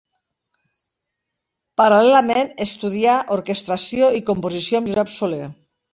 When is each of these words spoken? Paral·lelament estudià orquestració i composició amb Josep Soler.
Paral·lelament 1.81 2.49
estudià 2.65 3.19
orquestració 3.37 4.11
i 4.21 4.23
composició 4.31 4.81
amb 4.83 4.91
Josep 4.95 5.13
Soler. 5.21 5.43